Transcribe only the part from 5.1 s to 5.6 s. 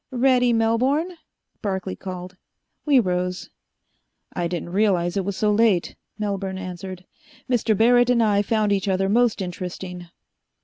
it was so